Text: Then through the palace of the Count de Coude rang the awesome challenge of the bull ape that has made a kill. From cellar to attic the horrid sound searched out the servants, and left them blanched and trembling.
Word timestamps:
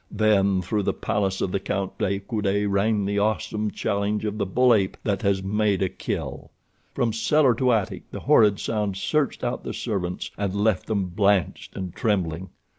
Then 0.09 0.63
through 0.63 0.81
the 0.81 0.95
palace 0.95 1.41
of 1.41 1.51
the 1.51 1.59
Count 1.59 1.99
de 1.99 2.19
Coude 2.21 2.65
rang 2.67 3.05
the 3.05 3.19
awesome 3.19 3.69
challenge 3.69 4.25
of 4.25 4.39
the 4.39 4.47
bull 4.47 4.73
ape 4.73 4.97
that 5.03 5.21
has 5.21 5.43
made 5.43 5.83
a 5.83 5.89
kill. 5.89 6.49
From 6.95 7.13
cellar 7.13 7.53
to 7.53 7.71
attic 7.71 8.09
the 8.09 8.21
horrid 8.21 8.59
sound 8.59 8.97
searched 8.97 9.43
out 9.43 9.63
the 9.63 9.75
servants, 9.75 10.31
and 10.39 10.55
left 10.55 10.87
them 10.87 11.05
blanched 11.09 11.75
and 11.75 11.93
trembling. 11.93 12.49